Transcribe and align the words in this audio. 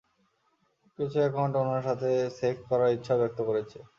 কিছু 0.99 1.17
একাউন্ট 1.21 1.53
উনার 1.57 1.83
সাথে 1.87 2.09
সেক্স 2.39 2.61
করার 2.69 2.93
ইচ্ছাও 2.95 3.19
ব্যক্ত 3.21 3.39
করেছে! 3.49 3.77